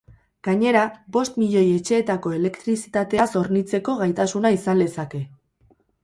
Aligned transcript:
Gainera, 0.45 0.83
bost 1.17 1.35
milioi 1.41 1.65
etxeetako 1.73 2.31
elektrizitateaz 2.37 3.27
hornitzeko 3.41 3.95
gaitasuna 3.99 4.53
izan 4.57 4.81
lezake. 4.81 5.21